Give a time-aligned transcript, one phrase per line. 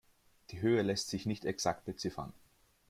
[0.49, 2.33] Die Höhe lässt sich nicht exakt beziffern.